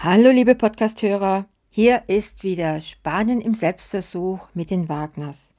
[0.00, 5.54] Hallo liebe Podcasthörer, hier ist wieder Spanien im Selbstversuch mit den Wagners.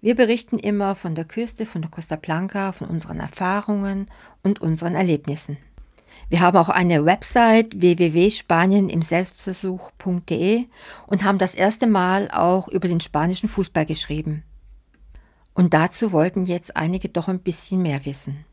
[0.00, 4.06] Wir berichten immer von der Küste, von der Costa Blanca, von unseren Erfahrungen
[4.42, 5.58] und unseren Erlebnissen.
[6.30, 10.64] Wir haben auch eine Website www.spanienimselbstversuch.de
[11.06, 14.44] und haben das erste Mal auch über den spanischen Fußball geschrieben.
[15.52, 18.46] Und dazu wollten jetzt einige doch ein bisschen mehr wissen.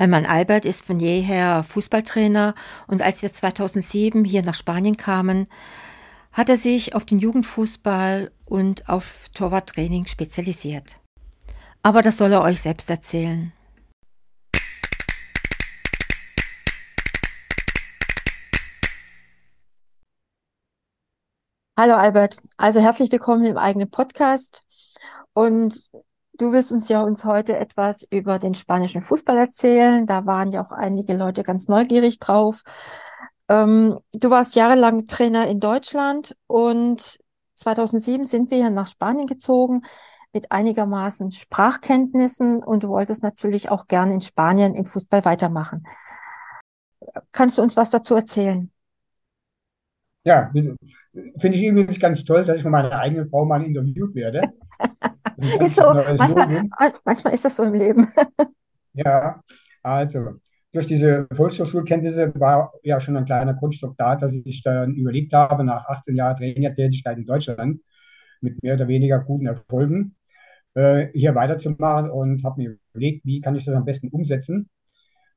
[0.00, 2.54] Mein Mann Albert ist von jeher Fußballtrainer
[2.86, 5.48] und als wir 2007 hier nach Spanien kamen,
[6.30, 11.00] hat er sich auf den Jugendfußball und auf Torwarttraining spezialisiert.
[11.82, 13.52] Aber das soll er euch selbst erzählen.
[21.76, 24.62] Hallo Albert, also herzlich willkommen im eigenen Podcast.
[25.32, 25.90] Und
[26.38, 30.06] Du willst uns ja uns heute etwas über den spanischen Fußball erzählen.
[30.06, 32.62] Da waren ja auch einige Leute ganz neugierig drauf.
[33.48, 37.18] Ähm, du warst jahrelang Trainer in Deutschland und
[37.56, 39.82] 2007 sind wir ja nach Spanien gezogen
[40.32, 45.88] mit einigermaßen Sprachkenntnissen und du wolltest natürlich auch gerne in Spanien im Fußball weitermachen.
[47.32, 48.70] Kannst du uns was dazu erzählen?
[50.22, 54.42] Ja, finde ich übrigens ganz toll, dass ich von meiner eigenen Frau mal interviewt werde.
[55.38, 56.64] ist so, manchmal,
[57.04, 58.08] manchmal ist das so im Leben.
[58.94, 59.40] ja,
[59.82, 60.34] also
[60.72, 65.64] durch diese Volkshochschulkenntnisse war ja schon ein kleiner Grundstock da, dass ich dann überlegt habe,
[65.64, 67.80] nach 18 Jahren Trainertätigkeit in Deutschland
[68.40, 70.16] mit mehr oder weniger guten Erfolgen
[70.74, 74.68] äh, hier weiterzumachen und habe mir überlegt, wie kann ich das am besten umsetzen.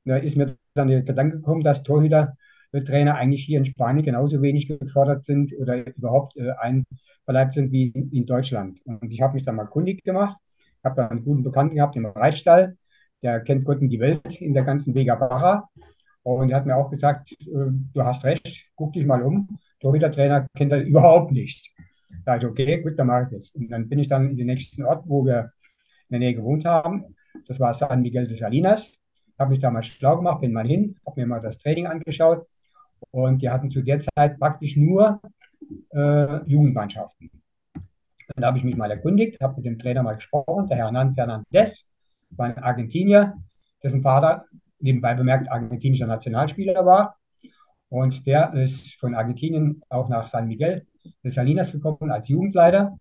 [0.04, 2.36] Da ist mir dann der Gedanke gekommen, dass Torhüter
[2.80, 7.88] Trainer eigentlich hier in Spanien genauso wenig gefordert sind oder überhaupt äh, einverleibt sind wie
[7.88, 8.80] in Deutschland.
[8.84, 10.38] Und ich habe mich dann mal kundig gemacht,
[10.82, 12.76] habe dann einen guten Bekannten gehabt im Reitstall,
[13.22, 15.68] der kennt Gott und die Welt in der ganzen Vega Baja.
[16.22, 19.58] Und er hat mir auch gesagt, äh, du hast recht, guck dich mal um.
[19.80, 21.70] Torhüter-Trainer kennt er überhaupt nicht.
[22.24, 23.50] Da ich, okay, gut, dann mache ich das.
[23.50, 25.52] Und dann bin ich dann in den nächsten Ort, wo wir
[26.08, 27.16] in der Nähe gewohnt haben.
[27.48, 28.90] Das war San Miguel de Salinas.
[29.38, 32.46] Habe mich da mal schlau gemacht, bin mal hin, habe mir mal das Training angeschaut
[33.10, 35.20] und die hatten zu der Zeit praktisch nur
[35.90, 37.30] äh, Jugendmannschaften.
[38.34, 41.88] Dann habe ich mich mal erkundigt, habe mit dem Trainer mal gesprochen, der Hernan Fernandez,
[42.30, 43.34] war ein Argentinier,
[43.82, 44.46] dessen Vater
[44.78, 47.16] nebenbei bemerkt argentinischer Nationalspieler war.
[47.88, 50.86] Und der ist von Argentinien auch nach San Miguel
[51.22, 52.96] de Salinas gekommen als Jugendleiter.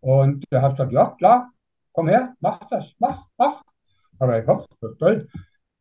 [0.00, 1.52] Und der hat gesagt, ja, klar,
[1.92, 3.62] komm her, mach das, mach, mach.
[4.18, 4.66] Aber ich hoffe,
[4.98, 5.28] toll,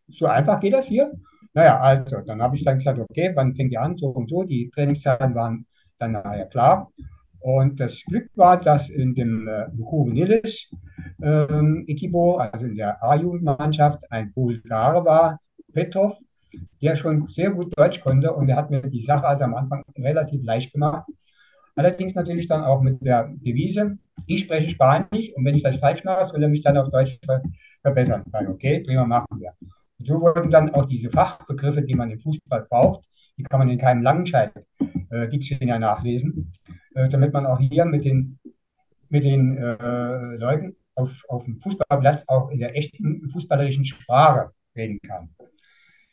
[0.07, 1.11] so einfach geht das hier.
[1.53, 3.97] Naja, also, dann habe ich dann gesagt, okay, wann fängt ihr an?
[3.97, 4.43] So und so.
[4.43, 5.65] Die Trainingszeiten waren
[5.99, 6.91] dann nachher klar.
[7.39, 10.71] Und das Glück war, dass in dem äh, Juvenilis
[11.21, 15.39] ähm, Equipo, also in der A-Jugendmannschaft, ein Bulgare war,
[15.73, 16.17] Petrov,
[16.81, 19.83] der schon sehr gut Deutsch konnte und der hat mir die Sache also am Anfang
[19.97, 21.05] relativ leicht gemacht.
[21.75, 23.97] Allerdings natürlich dann auch mit der Devise,
[24.27, 27.19] ich spreche Spanisch und wenn ich das falsch mache, soll er mich dann auf Deutsch
[27.81, 28.23] verbessern.
[28.31, 29.51] Sagen, okay, prima, machen wir.
[30.05, 33.05] So wurden dann auch diese Fachbegriffe, die man im Fußball braucht,
[33.37, 36.53] die kann man in keinem Langenscheid-Dictionär äh, nachlesen,
[36.95, 38.39] äh, damit man auch hier mit den,
[39.09, 44.99] mit den äh, Leuten auf, auf dem Fußballplatz auch in der echten fußballerischen Sprache reden
[45.01, 45.29] kann.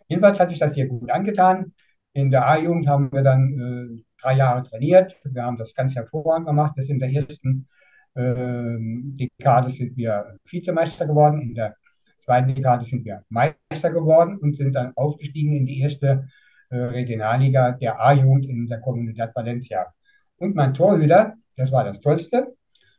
[0.09, 1.73] Jedenfalls hat sich das sehr gut angetan.
[2.13, 5.17] In der A-Jugend haben wir dann äh, drei Jahre trainiert.
[5.25, 6.75] Wir haben das ganz hervorragend gemacht.
[6.75, 7.67] Bis in der ersten
[8.15, 11.41] äh, Dekade sind wir Vizemeister geworden.
[11.41, 11.77] In der
[12.21, 16.29] zweiten Dekade sind wir Meister geworden und sind dann aufgestiegen in die erste
[16.71, 19.93] äh, Regionalliga der A-Jugend in der Comunidad Valencia.
[20.37, 22.55] Und mein Torhüter, das war das Tollste,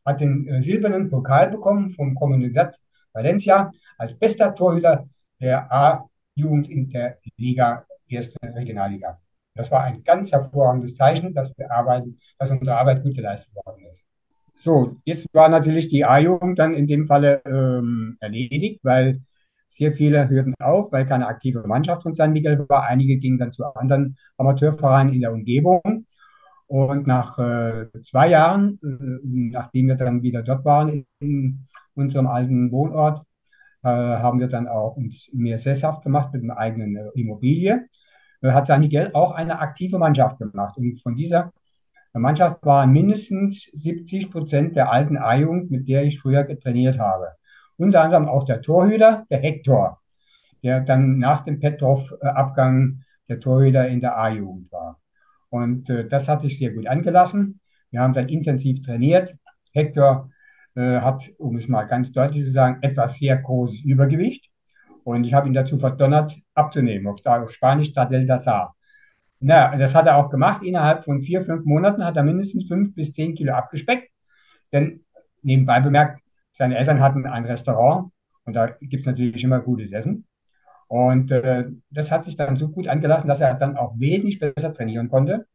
[0.05, 2.77] hat den äh, silbernen Pokal bekommen vom Comunidad
[3.13, 5.07] Valencia als bester Torhüter
[5.39, 9.19] der A-Jugend in der Liga, erste Regionalliga.
[9.55, 13.85] Das war ein ganz hervorragendes Zeichen, dass, wir arbeiten, dass unsere Arbeit gut geleistet worden
[13.85, 14.01] ist.
[14.63, 19.21] So, jetzt war natürlich die A-Jugend dann in dem Falle ähm, erledigt, weil
[19.67, 22.83] sehr viele hörten auf, weil keine aktive Mannschaft von San Miguel war.
[22.83, 26.05] Einige gingen dann zu anderen Amateurvereinen in der Umgebung.
[26.67, 31.65] Und nach äh, zwei Jahren, äh, nachdem wir dann wieder dort waren in
[31.95, 33.25] unserem alten Wohnort,
[33.83, 37.87] äh, haben wir dann auch uns mehr sesshaft gemacht mit einer eigenen äh, Immobilie.
[38.41, 40.77] Äh, hat San Miguel auch eine aktive Mannschaft gemacht.
[40.77, 41.51] Und von dieser
[42.13, 47.29] der Mannschaft waren mindestens 70 Prozent der alten A-Jugend, mit der ich früher trainiert habe.
[47.77, 49.99] Unter anderem auch der Torhüter, der Hector,
[50.61, 54.99] der dann nach dem Petrov-Abgang der Torhüter in der A-Jugend war.
[55.49, 57.59] Und äh, das hat sich sehr gut angelassen.
[57.91, 59.35] Wir haben dann intensiv trainiert.
[59.73, 60.29] Hector
[60.75, 64.49] äh, hat, um es mal ganz deutlich zu sagen, etwas sehr großes Übergewicht.
[65.03, 67.07] Und ich habe ihn dazu verdonnert, abzunehmen.
[67.07, 68.75] Auf, Spanisch Tadel Dazar.
[69.43, 70.63] Na, das hat er auch gemacht.
[70.63, 74.11] Innerhalb von vier, fünf Monaten hat er mindestens fünf bis zehn Kilo abgespeckt.
[74.71, 75.03] Denn
[75.41, 76.21] nebenbei bemerkt,
[76.51, 78.11] seine Eltern hatten ein Restaurant
[78.45, 80.27] und da gibt es natürlich immer gutes Essen.
[80.87, 84.73] Und äh, das hat sich dann so gut angelassen, dass er dann auch wesentlich besser
[84.73, 85.47] trainieren konnte.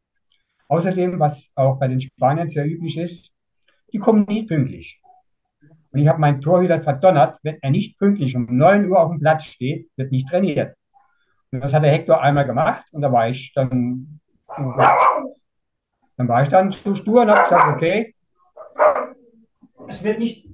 [0.67, 3.31] Außerdem, was auch bei den Spaniern sehr üblich ist,
[3.93, 5.01] die kommen nicht pünktlich.
[5.91, 9.19] Und ich habe meinen Torhüter verdonnert, wenn er nicht pünktlich um 9 Uhr auf dem
[9.19, 10.75] Platz steht, wird nicht trainiert.
[11.51, 14.19] Und das hat der Hector einmal gemacht und da war ich dann,
[16.17, 18.15] dann war ich dann so stur und habe gesagt, okay,
[19.87, 20.49] es wird nicht,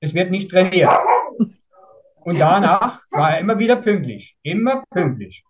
[0.00, 0.90] es wird nicht trainiert.
[2.22, 5.44] Und danach war er immer wieder pünktlich, immer pünktlich.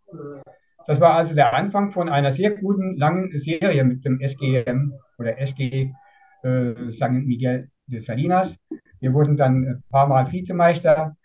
[0.87, 5.39] Das war also der Anfang von einer sehr guten, langen Serie mit dem SGM oder
[5.39, 5.93] SG
[6.43, 8.57] äh, San Miguel de Salinas.
[9.01, 11.17] Wir wurden dann ein paar Mal Vizemeister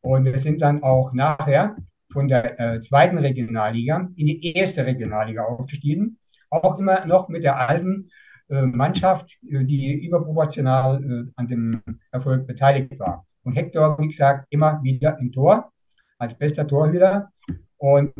[0.00, 1.76] und wir sind dann auch nachher
[2.14, 6.18] von der äh, zweiten Regionalliga in die erste Regionalliga aufgestiegen.
[6.48, 8.08] Auch immer noch mit der alten
[8.48, 11.82] äh, Mannschaft, äh, die überproportional äh, an dem
[12.12, 13.26] Erfolg beteiligt war.
[13.42, 15.72] Und Hector, wie gesagt, immer wieder im Tor
[16.18, 17.30] als bester Torhüter.
[17.76, 18.12] Und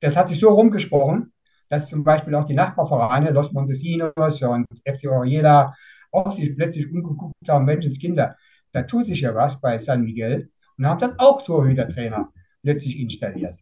[0.00, 1.32] das hat sich so rumgesprochen,
[1.68, 5.74] dass zum Beispiel auch die Nachbarvereine, Los Montesinos und FC Oriela,
[6.10, 8.36] auch sich plötzlich umgeguckt haben, Menschenskinder,
[8.72, 12.32] da tut sich ja was bei San Miguel und haben dann auch Torhütertrainer
[12.68, 13.58] plötzlich installiert.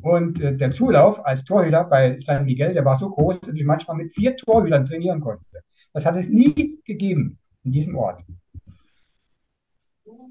[0.00, 3.66] Und äh, der Zulauf als Torhüter bei San Miguel, der war so groß, dass ich
[3.66, 5.44] manchmal mit vier Torhütern trainieren konnte.
[5.92, 8.22] Das hat es nie gegeben in diesem Ort.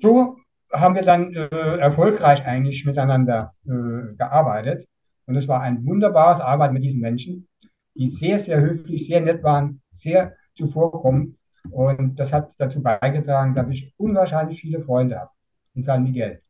[0.02, 0.38] So
[0.74, 4.88] haben wir dann äh, erfolgreich eigentlich miteinander äh, gearbeitet.
[5.28, 7.48] Und es war ein wunderbares Arbeit mit diesen Menschen,
[7.94, 11.38] die sehr, sehr höflich, sehr nett waren, sehr zuvorkommen.
[11.70, 15.30] Und das hat dazu beigetragen, dass ich unwahrscheinlich viele Freunde habe
[15.76, 16.42] in San Miguel.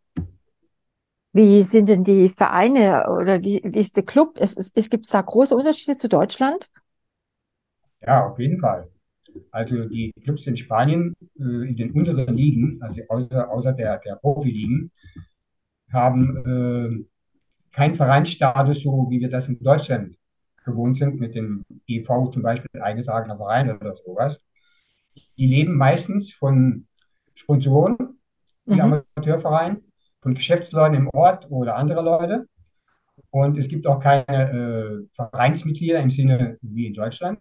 [1.34, 4.38] Wie sind denn die Vereine oder wie, wie ist der Club?
[4.40, 6.70] Es, es, es gibt da große Unterschiede zu Deutschland?
[8.02, 8.90] Ja, auf jeden Fall.
[9.52, 14.16] Also die Clubs in Spanien äh, in den unteren Ligen, also außer, außer der, der
[14.16, 14.92] Profiligen,
[15.92, 17.06] haben äh,
[17.72, 20.18] keinen Vereinsstatus, so wie wir das in Deutschland
[20.66, 24.40] gewohnt sind, mit dem EV zum Beispiel eingetragener Verein oder sowas.
[25.38, 26.88] Die leben meistens von
[27.34, 28.20] Sponsoren,
[28.66, 29.04] die mhm.
[29.16, 29.82] Amateurverein,
[30.22, 32.48] von Geschäftsleuten im Ort oder andere Leute.
[33.30, 37.40] Und es gibt auch keine äh, Vereinsmitglieder im Sinne wie in Deutschland,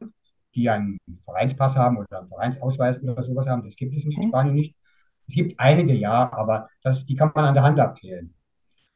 [0.54, 3.64] die einen Vereinspass haben oder einen Vereinsausweis oder sowas haben.
[3.64, 4.74] Das gibt es in Spanien nicht.
[5.20, 8.32] Es gibt einige, ja, aber das, die kann man an der Hand abzählen.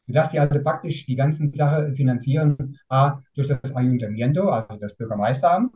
[0.06, 5.74] Sodass die also praktisch die ganzen Sache finanzieren, A, durch das Ayuntamiento, also das Bürgermeisteramt,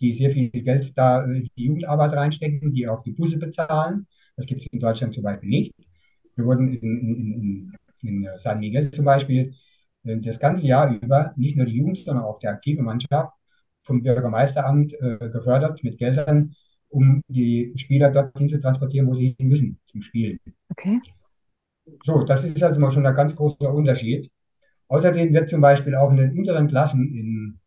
[0.00, 4.06] die sehr viel Geld da in die Jugendarbeit reinstecken, die auch die Busse bezahlen.
[4.36, 5.72] Das gibt es in Deutschland zum Beispiel nicht.
[6.38, 9.54] Wir wurden in, in, in, in San Miguel zum Beispiel
[10.04, 13.32] äh, das ganze Jahr über nicht nur die Jugend, sondern auch die aktive Mannschaft
[13.82, 16.54] vom Bürgermeisteramt äh, gefördert mit Geldern,
[16.90, 20.38] um die Spieler dorthin zu transportieren, wo sie hin müssen zum Spielen.
[20.70, 20.98] Okay.
[22.04, 24.30] So, das ist also mal schon ein ganz großer Unterschied.
[24.86, 27.60] Außerdem wird zum Beispiel auch in den unteren Klassen in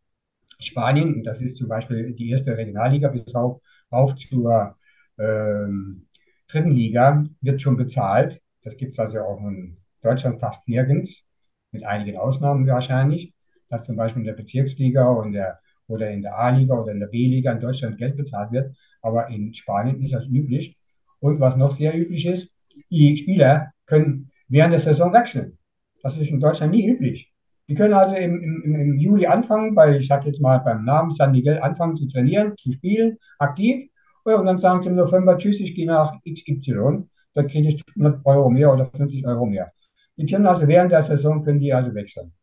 [0.59, 4.75] Spanien, und das ist zum Beispiel die erste Regionalliga bis rauf, rauf zur
[5.19, 6.07] ähm,
[6.47, 8.41] dritten Liga, wird schon bezahlt.
[8.63, 11.23] Das gibt es also auch in Deutschland fast nirgends,
[11.71, 13.33] mit einigen Ausnahmen wahrscheinlich,
[13.69, 17.07] dass zum Beispiel in der Bezirksliga und der, oder in der A-Liga oder in der
[17.07, 18.75] B-Liga in Deutschland Geld bezahlt wird.
[19.01, 20.77] Aber in Spanien ist das üblich.
[21.19, 22.49] Und was noch sehr üblich ist,
[22.89, 25.57] die Spieler können während der Saison wechseln.
[26.03, 27.31] Das ist in Deutschland nie üblich.
[27.67, 31.11] Die können also im, im, im Juli anfangen, bei, ich sage jetzt mal beim Namen
[31.11, 33.89] San Miguel, anfangen zu trainieren, zu spielen, aktiv.
[34.23, 38.25] Und dann sagen sie im November, tschüss, ich gehe nach XY da kriege ich 100
[38.25, 39.71] Euro mehr oder 50 Euro mehr.
[40.17, 42.33] Die können also während der Saison können die also wechseln.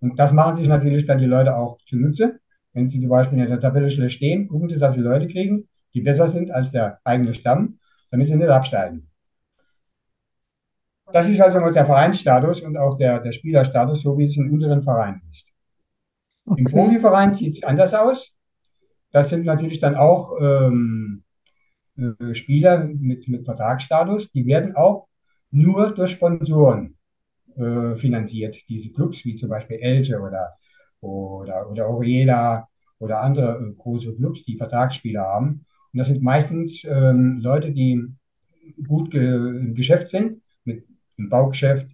[0.00, 2.40] Und das machen sich natürlich dann die Leute auch zunutze.
[2.72, 5.68] Wenn sie zum Beispiel in der Tabelle schlecht stehen, gucken sie, dass sie Leute kriegen,
[5.94, 7.78] die besser sind als der eigene Stamm,
[8.10, 9.08] damit sie nicht absteigen.
[11.12, 14.82] Das ist also der Vereinsstatus und auch der, der Spielerstatus, so wie es in unteren
[14.82, 15.46] Vereinen ist.
[16.46, 16.60] Okay.
[16.60, 18.36] Im Profiverein sieht es anders aus.
[19.12, 21.23] Das sind natürlich dann auch ähm,
[21.96, 25.06] äh, Spieler mit, mit Vertragsstatus, die werden auch
[25.50, 26.96] nur durch Sponsoren
[27.56, 28.68] äh, finanziert.
[28.68, 30.54] Diese Clubs wie zum Beispiel Elche oder,
[31.00, 35.64] oder, oder Oriela oder andere äh, große Clubs, die Vertragsspieler haben.
[35.92, 38.02] Und das sind meistens ähm, Leute, die
[38.86, 40.84] gut ge im Geschäft sind, mit
[41.16, 41.88] im Baugeschäft,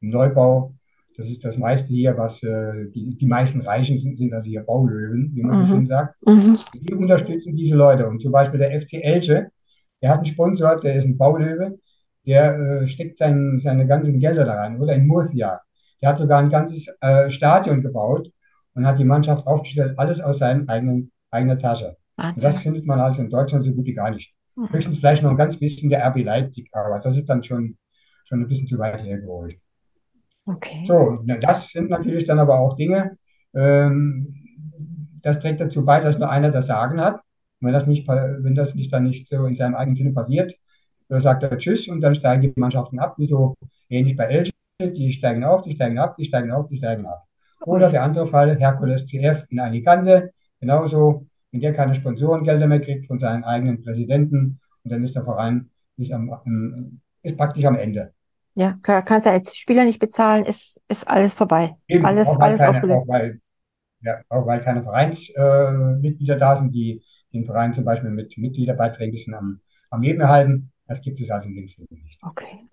[0.00, 0.74] im Neubau.
[1.16, 4.62] Das ist das meiste hier, was äh, die, die meisten Reichen sind, sind also hier
[4.62, 5.66] Baulöwen, wie man mhm.
[5.66, 6.14] so schön sagt.
[6.26, 6.58] Mhm.
[6.74, 8.06] Die unterstützen diese Leute.
[8.08, 9.48] Und zum Beispiel der FC Elche,
[10.00, 11.78] der hat einen Sponsor, der ist ein Baulöwe,
[12.26, 14.80] der äh, steckt sein, seine ganzen Gelder da rein.
[14.80, 15.60] Oder in Murcia.
[16.00, 18.30] Der hat sogar ein ganzes äh, Stadion gebaut,
[18.74, 21.96] und hat die Mannschaft aufgestellt, alles aus seiner eigenen, eigenen Tasche.
[22.16, 24.34] Und das findet man also in Deutschland so gut wie gar nicht.
[24.56, 24.72] Mhm.
[24.72, 27.76] Höchstens vielleicht noch ein ganz bisschen der RB Leipzig, aber das ist dann schon,
[28.24, 29.56] schon ein bisschen zu weit hergeholt.
[30.44, 30.84] Okay.
[30.86, 33.16] So, das sind natürlich dann aber auch Dinge,
[33.54, 34.26] ähm,
[35.22, 37.22] das trägt dazu bei, dass nur einer das Sagen hat.
[37.60, 40.54] Und wenn das nicht, wenn das nicht dann nicht so in seinem eigenen Sinne passiert,
[41.08, 43.54] sagt er Tschüss und dann steigen die Mannschaften ab, wie so
[43.88, 47.24] ähnlich bei Elche, die steigen auf, die steigen ab, die steigen auf, die steigen ab.
[47.64, 53.06] Oder der andere Fall, Herkules CF in Alicante, genauso, wenn der keine Sponsorengelder mehr kriegt
[53.06, 58.12] von seinen eigenen Präsidenten und dann ist der Verein ist, am, ist praktisch am Ende.
[58.54, 61.76] Ja, klar, kannst du als Spieler nicht bezahlen, ist, ist alles vorbei.
[61.88, 63.04] Eben, alles auch alles keine, aufgelöst.
[63.04, 63.40] Auch weil,
[64.00, 69.34] ja, auch weil keine Vereinsmitglieder äh, da sind, die den Verein zum Beispiel mit Mitgliederbeiträgen
[69.34, 70.70] am, am Leben erhalten.
[70.86, 72.18] Das gibt es also in dem Sinne nicht.
[72.22, 72.68] Okay.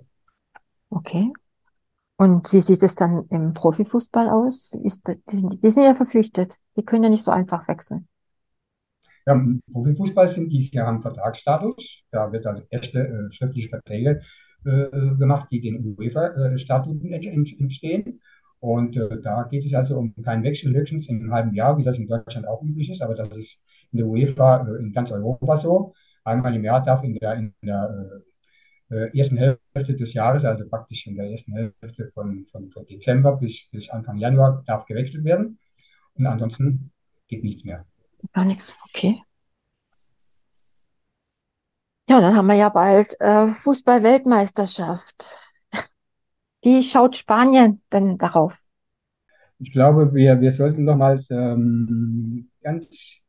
[0.90, 1.32] Okay.
[2.18, 4.74] Und wie sieht es dann im Profifußball aus?
[4.84, 6.58] Ist, die, sind, die sind ja verpflichtet.
[6.76, 8.10] Die können ja nicht so einfach wechseln.
[9.26, 12.02] Ja, Im Profifußball sind die ja haben Vertragsstatus.
[12.12, 14.22] Da wird also echte äh, schriftliche Verträge
[14.64, 18.20] gemacht, die den UEFA-Statuten entstehen.
[18.60, 21.84] Und äh, da geht es also um keinen Wechsel, höchstens in einem halben Jahr, wie
[21.84, 23.60] das in Deutschland auch üblich ist, aber das ist
[23.92, 25.94] in der UEFA äh, in ganz Europa so.
[26.26, 28.22] Einmal im Jahr darf in der, in der
[28.90, 33.38] äh, ersten Hälfte des Jahres, also praktisch in der ersten Hälfte von, von, von Dezember
[33.38, 35.58] bis, bis Anfang Januar, darf gewechselt werden.
[36.16, 36.92] Und ansonsten
[37.30, 37.86] geht nichts mehr.
[38.34, 39.22] Gar nichts, okay.
[42.10, 45.46] Ja, dann haben wir ja bald äh, Fußball-Weltmeisterschaft.
[46.64, 48.58] Wie schaut Spanien denn darauf?
[49.60, 53.22] Ich glaube, wir, wir sollten nochmals ähm, ganz,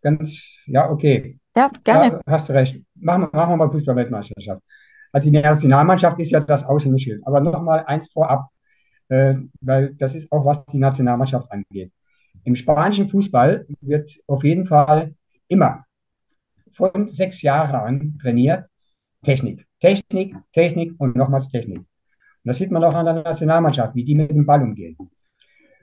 [0.00, 1.40] ganz, ja, okay.
[1.56, 2.06] Ja, gerne.
[2.06, 2.80] Ja, hast du recht.
[2.94, 4.62] Machen, machen wir mal Fußball-Weltmeisterschaft.
[5.10, 7.26] Also die Nationalmannschaft ist ja das Aushängeschild.
[7.26, 8.46] Aber nochmal eins vorab,
[9.08, 11.90] äh, weil das ist auch, was die Nationalmannschaft angeht.
[12.44, 15.16] Im spanischen Fußball wird auf jeden Fall
[15.48, 15.84] immer
[16.72, 18.66] von sechs Jahren an trainiert.
[19.22, 21.78] Technik, Technik, Technik und nochmals Technik.
[21.78, 21.86] Und
[22.44, 24.96] das sieht man auch an der Nationalmannschaft, wie die mit dem Ball umgehen.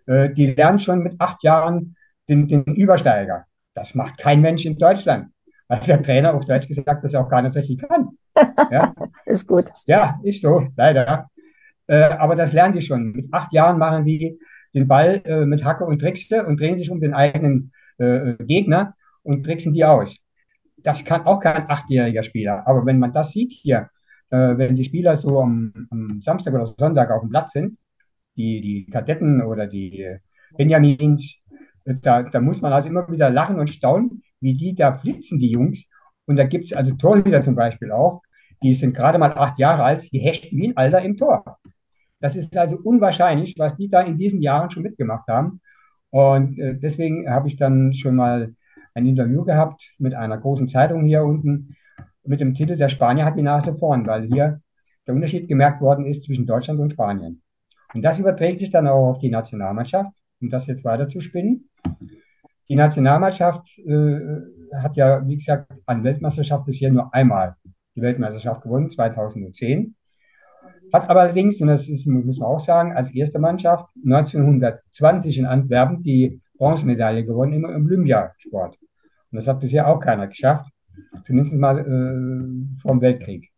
[0.07, 1.95] Äh, die lernen schon mit acht Jahren
[2.27, 3.45] den, den Übersteiger.
[3.75, 5.27] Das macht kein Mensch in Deutschland.
[5.67, 8.09] Weil der Trainer auf Deutsch gesagt das auch gar nicht richtig kann.
[8.71, 8.93] Ja?
[9.25, 9.65] ist gut.
[9.87, 11.29] Ja, ist so, leider.
[11.87, 13.11] Äh, aber das lernen die schon.
[13.11, 14.39] Mit acht Jahren machen die
[14.73, 18.93] den Ball äh, mit Hacke und Trickste und drehen sich um den eigenen äh, Gegner
[19.23, 20.17] und tricksen die aus
[20.77, 22.67] das kann auch kein achtjähriger Spieler.
[22.67, 23.89] Aber wenn man das sieht hier,
[24.29, 27.77] äh, wenn die Spieler so am, am, Samstag oder Sonntag auf dem Platz sind,
[28.35, 30.17] die, die Kadetten oder die
[30.57, 31.41] Benjamins,
[31.85, 35.39] äh, da, da muss man also immer wieder lachen und staunen, wie die da flitzen,
[35.39, 35.85] die Jungs.
[36.25, 38.21] Und da gibt es also Torhüter zum Beispiel auch,
[38.63, 41.59] die sind gerade mal acht Jahre alt, die hechten wie ein Alter im Tor.
[42.19, 45.61] Das ist also unwahrscheinlich, was die da in diesen Jahren schon mitgemacht haben.
[46.09, 48.55] Und äh, deswegen habe ich dann schon mal
[48.97, 51.75] ein Interview gehabt mit einer großen Zeitung hier unten
[52.25, 54.59] mit dem Titel Der Spanier hat die Nase vorn, weil hier
[55.05, 57.41] der Unterschied gemerkt worden ist zwischen Deutschland und Spanien.
[57.93, 61.69] Und das überträgt sich dann auch auf die Nationalmannschaft, um das jetzt weiter zu spinnen.
[62.69, 64.19] Die Nationalmannschaft äh,
[64.75, 67.55] hat ja, wie gesagt, an Weltmeisterschaft bisher nur einmal
[67.95, 69.95] die Weltmeisterschaft gewonnen, 2010.
[70.91, 76.03] Hat allerdings, und das ist, muss man auch sagen, als erste Mannschaft 1920 in Antwerpen
[76.03, 78.77] die Bronzemedaille gewonnen im Olympiasport.
[79.31, 80.69] Und das hat bisher auch keiner geschafft,
[81.25, 83.49] zumindest mal äh, vor dem Weltkrieg.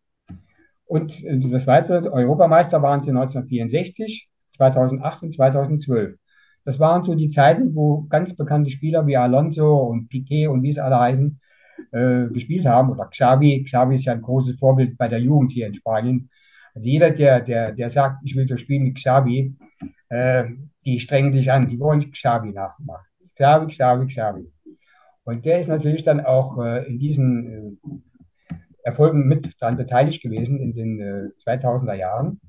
[0.85, 6.17] Und äh, das weitere, Europameister waren sie 1964, 2008 und 2012.
[6.65, 10.71] Das waren so die Zeiten, wo ganz bekannte Spieler wie Alonso und Piquet und wie
[10.71, 11.39] sie alle heißen,
[11.91, 12.89] äh, gespielt haben.
[12.89, 13.63] Oder Xavi.
[13.63, 16.29] Xavi ist ja ein großes Vorbild bei der Jugend hier in Spanien.
[16.75, 19.55] Also jeder, der, der, der sagt, ich will so spielen wie Xavi,
[20.09, 20.45] äh,
[20.85, 23.05] die strengen sich an, die wollen Xavi nachmachen.
[23.35, 24.51] Xavi, Xavi, Xavi.
[25.23, 30.59] Und der ist natürlich dann auch äh, in diesen äh, Erfolgen mit daran beteiligt gewesen
[30.59, 32.39] in den äh, 2000er Jahren.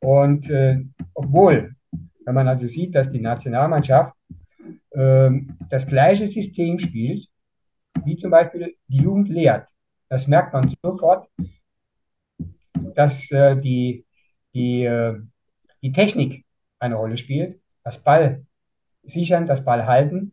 [0.00, 1.74] Und äh, obwohl,
[2.24, 4.14] wenn man also sieht, dass die Nationalmannschaft
[4.94, 7.28] ähm, das gleiche System spielt,
[8.04, 9.68] wie zum Beispiel die Jugend lehrt,
[10.08, 11.28] das merkt man sofort,
[12.94, 14.04] dass äh, die,
[14.54, 15.18] die, äh,
[15.82, 16.44] die Technik
[16.78, 18.44] eine Rolle spielt, das Ball
[19.04, 20.32] sichern, das Ball halten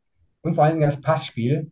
[0.49, 1.71] und vor allem das Passspiel.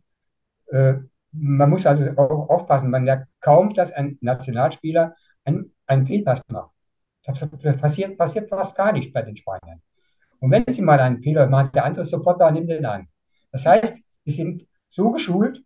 [0.68, 0.94] Äh,
[1.32, 6.70] man muss also auch aufpassen, man merkt kaum, dass ein Nationalspieler einen, einen Fehlpass macht.
[7.24, 7.38] Das
[7.80, 9.82] passiert, passiert fast gar nicht bei den Spaniern.
[10.40, 13.08] Und wenn sie mal einen Fehler machen, der andere sofort da nimmt den an.
[13.50, 15.62] Das heißt, sie sind so geschult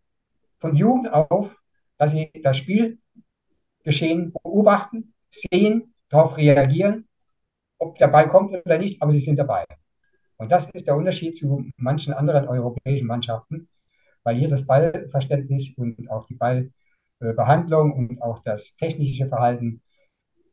[0.58, 1.56] von Jugend auf,
[1.98, 7.06] dass sie das Spielgeschehen beobachten, sehen, darauf reagieren,
[7.78, 9.64] ob der Ball kommt oder nicht, aber sie sind dabei.
[10.42, 13.68] Und das ist der Unterschied zu manchen anderen europäischen Mannschaften,
[14.24, 19.82] weil hier das Ballverständnis und auch die Ballbehandlung und auch das technische Verhalten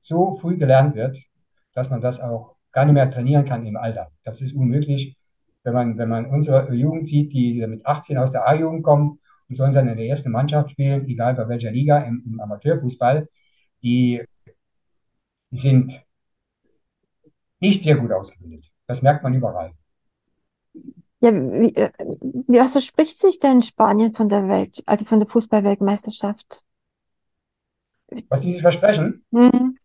[0.03, 1.17] so früh gelernt wird,
[1.73, 4.11] dass man das auch gar nicht mehr trainieren kann im Alter.
[4.23, 5.17] Das ist unmöglich,
[5.63, 9.19] wenn man, wenn man unsere Jugend sieht, die mit 18 aus der A-Jugend kommen
[9.49, 13.27] und sollen dann in der ersten Mannschaft spielen, egal bei welcher Liga, im, im Amateurfußball,
[13.81, 14.23] die,
[15.49, 16.05] die sind
[17.59, 18.71] nicht sehr gut ausgebildet.
[18.89, 19.71] Das merkt man überall.
[21.19, 21.91] Ja, wie, äh,
[22.47, 26.65] wie was spricht sich denn Spanien von der Welt, also von der Fußballweltmeisterschaft?
[28.29, 29.23] Was die sich versprechen?
[29.31, 29.77] Hm.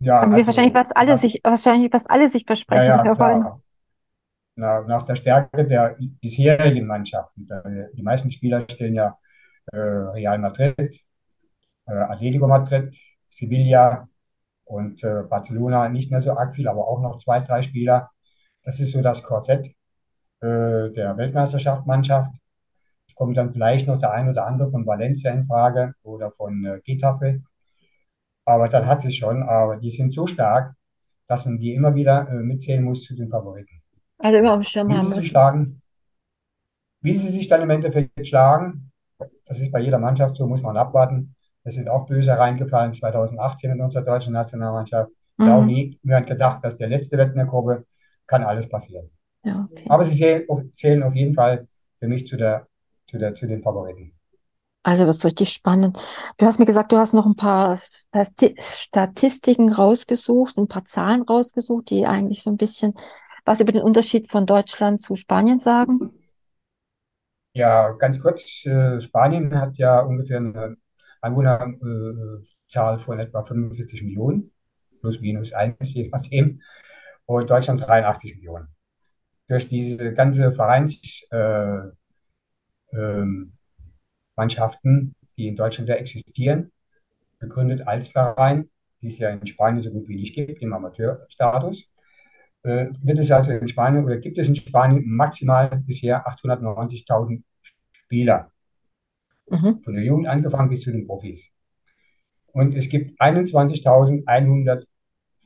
[0.00, 3.62] Ja, also, wahrscheinlich, was alle nach, sich, wahrscheinlich, was alle sich ja, versprechen, ja, klar.
[4.56, 7.48] Nach, nach der Stärke der bisherigen Mannschaften.
[7.94, 9.16] Die meisten Spieler stehen ja
[9.72, 11.00] äh, Real Madrid,
[11.86, 12.94] äh, Atletico Madrid,
[13.28, 14.10] Sevilla
[14.64, 18.10] und äh, Barcelona nicht mehr so arg viel, aber auch noch zwei, drei Spieler.
[18.66, 19.68] Das ist so das Quartett
[20.40, 22.32] äh, der Weltmeisterschaftsmannschaft.
[23.08, 26.64] Es kommt dann vielleicht noch der ein oder andere von Valencia in Frage oder von
[26.66, 27.42] äh, Getafe.
[28.46, 30.74] Aber dann hat es schon, aber die sind so stark,
[31.28, 33.82] dass man die immer wieder äh, mitzählen muss zu den Favoriten.
[34.18, 35.30] Also immer am Schirm Wie haben sie sich muss.
[35.30, 35.82] schlagen,
[37.02, 38.90] wie sie sich dann im Endeffekt schlagen,
[39.46, 41.34] das ist bei jeder Mannschaft so, muss man abwarten.
[41.62, 45.10] Wir sind auch böse reingefallen 2018 in unserer deutschen Nationalmannschaft.
[45.44, 45.66] Da auch Mhm.
[45.66, 47.84] nie niemand gedacht, dass der letzte wird in der Gruppe,
[48.26, 49.10] kann alles passieren.
[49.44, 49.84] Ja, okay.
[49.88, 51.68] Aber sie zählen, zählen auf jeden Fall
[51.98, 52.66] für mich zu der,
[53.08, 54.12] zu der, zu den Favoriten.
[54.82, 55.98] Also wird es richtig spannend.
[56.38, 61.22] Du hast mir gesagt, du hast noch ein paar Stati Statistiken rausgesucht, ein paar Zahlen
[61.22, 62.94] rausgesucht, die eigentlich so ein bisschen
[63.44, 66.12] was über den Unterschied von Deutschland zu Spanien sagen.
[67.52, 70.76] Ja, ganz kurz, äh, Spanien hat ja ungefähr eine
[71.20, 74.52] Einwohnerzahl von etwa 45 Millionen,
[75.00, 76.60] plus minus eins, je nachdem,
[77.26, 78.68] und Deutschland 83 Millionen.
[79.48, 81.78] Durch diese ganze Vereins, äh,
[82.92, 83.52] ähm,
[85.36, 86.72] die in Deutschland ja existieren,
[87.38, 88.70] gegründet als Verein,
[89.02, 91.84] die es ja in Spanien so gut wie nicht gibt, im Amateurstatus,
[92.62, 97.44] äh, wird es also in Spanien oder gibt es in Spanien maximal bisher 890.000
[97.92, 98.50] Spieler,
[99.48, 99.80] Mhm.
[99.82, 101.44] von der Jugend angefangen bis zu den Profis.
[102.52, 104.86] Und es gibt 21.100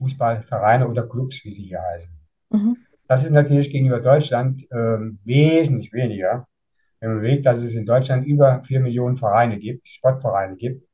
[0.00, 2.10] Fußballvereine oder Clubs, wie sie hier heißen.
[2.50, 2.76] Mhm.
[3.06, 6.46] Das ist natürlich gegenüber Deutschland ähm, wesentlich weniger,
[7.00, 10.86] wenn man überlegt, dass es in Deutschland über 4 Millionen Vereine gibt, Sportvereine gibt.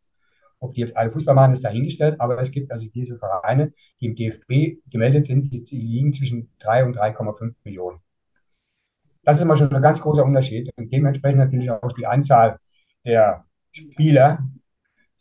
[0.58, 4.06] Ob die jetzt alle Fußball machen, ist dahingestellt, aber es gibt also diese Vereine, die
[4.06, 8.00] im DFB gemeldet sind, die, die liegen zwischen 3 und 3,5 Millionen.
[9.22, 12.58] Das ist immer schon ein ganz großer Unterschied und dementsprechend natürlich auch die Anzahl
[13.04, 14.38] der Spieler,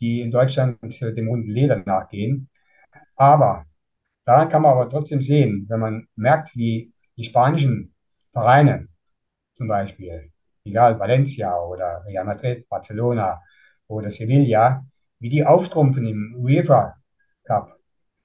[0.00, 2.48] die in Deutschland äh, dem runden Leder nachgehen.
[3.16, 3.66] Aber
[4.26, 7.94] daran kann man aber trotzdem sehen, wenn man merkt, wie die spanischen
[8.32, 8.88] Vereine
[9.54, 10.30] zum Beispiel,
[10.64, 13.42] egal Valencia oder Real Madrid, Barcelona
[13.88, 14.86] oder Sevilla,
[15.20, 16.96] wie die auftrumpfen im UEFA
[17.44, 17.78] Cup,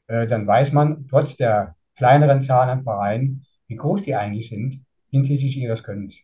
[0.08, 4.84] äh, dann weiß man trotz der kleineren Zahl an Vereinen, wie groß die eigentlich sind
[5.12, 6.20] hinsichtlich ihres Könnens.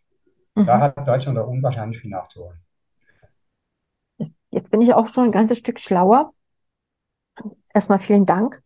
[0.66, 0.82] Da Mhm.
[0.82, 2.60] hat Deutschland auch unwahrscheinlich viel nachzuholen.
[4.52, 6.34] Jetzt bin ich auch schon ein ganzes Stück schlauer.
[7.74, 8.62] Erstmal vielen Dank.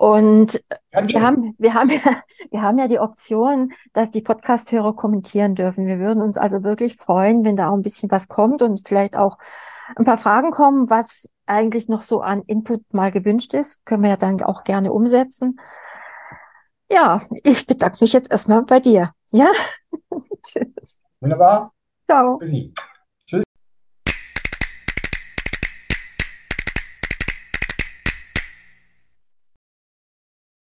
[0.00, 2.00] Und wir haben, wir haben ja,
[2.50, 5.86] wir haben ja die Option, dass die Podcast-Hörer kommentieren dürfen.
[5.86, 9.14] Wir würden uns also wirklich freuen, wenn da auch ein bisschen was kommt und vielleicht
[9.14, 9.36] auch
[9.96, 13.84] ein paar Fragen kommen, was eigentlich noch so an Input mal gewünscht ist.
[13.84, 15.60] Können wir ja dann auch gerne umsetzen.
[16.88, 19.12] Ja, ich bedanke mich jetzt erstmal bei dir.
[19.26, 19.48] Ja?
[20.44, 21.02] Tschüss.
[21.20, 21.74] Wunderbar
[22.08, 22.38] Ciao.
[22.38, 22.72] für Sie.